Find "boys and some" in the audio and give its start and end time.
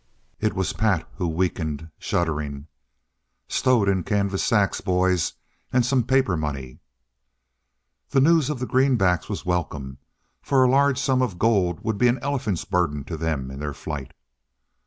4.81-6.01